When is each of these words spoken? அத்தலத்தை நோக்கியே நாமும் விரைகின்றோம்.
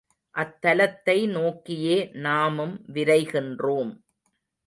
அத்தலத்தை 0.35 1.27
நோக்கியே 1.27 1.97
நாமும் 2.13 2.73
விரைகின்றோம். 2.93 3.91